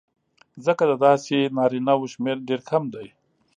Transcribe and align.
ځکه 0.65 0.83
د 0.89 0.93
داسې 1.05 1.37
نارینهوو 1.57 2.11
شمېر 2.13 2.37
ډېر 2.47 2.61
کم 2.69 2.83
دی 2.93 3.07